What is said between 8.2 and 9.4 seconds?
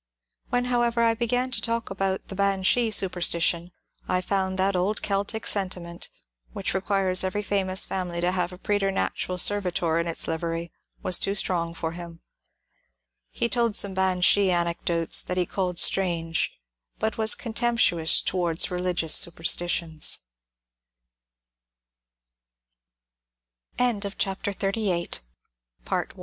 have a preternatural